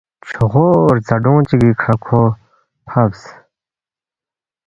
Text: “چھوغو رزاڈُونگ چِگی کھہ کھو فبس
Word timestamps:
“چھوغو 0.29 0.67
رزاڈُونگ 0.95 1.43
چِگی 1.49 1.71
کھہ 1.81 1.93
کھو 2.03 2.21
فبس 2.89 3.21